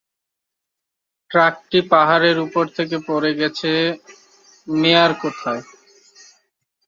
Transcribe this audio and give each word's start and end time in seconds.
ট্রাকটি 1.31 1.79
পাহাড়ের 1.91 2.37
উপর 2.45 2.65
থেকে 2.77 2.97
পরে 3.07 3.31
গেছে 3.39 3.71
-মেয়ার 4.67 5.11
কোথায়? 5.21 5.63